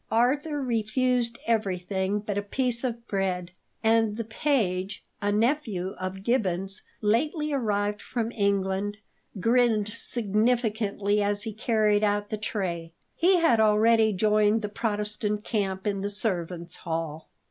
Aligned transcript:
Arthur 0.11 0.59
refused 0.59 1.37
everything 1.45 2.21
but 2.21 2.35
a 2.35 2.41
piece 2.41 2.83
of 2.83 3.05
bread; 3.07 3.51
and 3.83 4.17
the 4.17 4.23
page, 4.23 5.03
a 5.21 5.31
nephew 5.31 5.93
of 5.99 6.23
Gibbons, 6.23 6.81
lately 7.01 7.53
arrived 7.53 8.01
from 8.01 8.31
England, 8.31 8.97
grinned 9.39 9.89
significantly 9.89 11.21
as 11.21 11.43
he 11.43 11.53
carried 11.53 12.03
out 12.03 12.29
the 12.31 12.37
tray. 12.39 12.93
He 13.15 13.37
had 13.41 13.59
already 13.59 14.11
joined 14.11 14.63
the 14.63 14.69
Protestant 14.69 15.43
camp 15.43 15.85
in 15.85 16.01
the 16.01 16.09
servants' 16.09 16.77
hall. 16.77 17.27